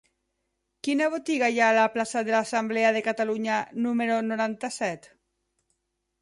[0.85, 5.07] Quina botiga hi ha a la plaça de l'Assemblea de Catalunya número noranta-set?